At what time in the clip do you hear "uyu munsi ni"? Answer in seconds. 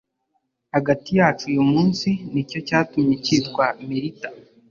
1.51-2.41